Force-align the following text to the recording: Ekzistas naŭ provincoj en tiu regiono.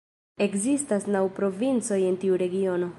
Ekzistas 0.45 1.05
naŭ 1.17 1.23
provincoj 1.41 2.01
en 2.09 2.21
tiu 2.25 2.43
regiono. 2.47 2.89